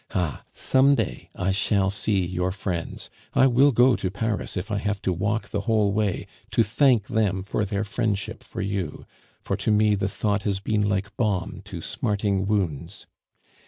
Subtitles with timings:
[0.15, 0.43] Ah!
[0.51, 4.99] some day I shall see your friends; I will go to Paris, if I have
[5.03, 9.05] to walk the whole way, to thank them for their friendship for you,
[9.41, 13.05] for to me the thought has been like balm to smarting wounds.